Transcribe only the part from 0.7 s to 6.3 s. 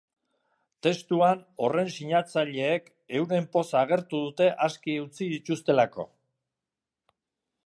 Testuan, horren sinatzaileek euren poza agertu dute aske utzi dituztelako.